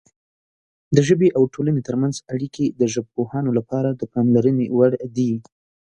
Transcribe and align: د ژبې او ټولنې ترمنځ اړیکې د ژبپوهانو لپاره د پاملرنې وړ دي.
د 0.95 0.97
ژبې 1.07 1.29
او 1.37 1.43
ټولنې 1.53 1.81
ترمنځ 1.87 2.15
اړیکې 2.33 2.65
د 2.79 2.83
ژبپوهانو 2.93 3.49
لپاره 3.57 3.89
د 3.99 4.01
پاملرنې 4.13 4.65
وړ 4.77 4.91
دي. 5.15 5.31